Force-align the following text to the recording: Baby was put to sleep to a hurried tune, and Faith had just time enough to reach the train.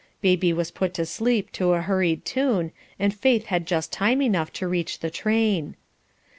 Baby 0.19 0.51
was 0.51 0.71
put 0.71 0.95
to 0.95 1.05
sleep 1.05 1.51
to 1.51 1.73
a 1.73 1.81
hurried 1.83 2.25
tune, 2.25 2.71
and 2.97 3.13
Faith 3.13 3.45
had 3.45 3.67
just 3.67 3.91
time 3.91 4.19
enough 4.19 4.51
to 4.53 4.67
reach 4.67 4.97
the 4.97 5.11
train. 5.11 5.75